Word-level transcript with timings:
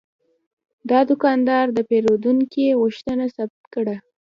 دا 0.89 0.99
دوکاندار 1.09 1.65
د 1.73 1.79
پیرودونکي 1.89 2.65
غوښتنه 2.81 3.25
ثبت 3.35 3.61
کړه. 3.73 3.95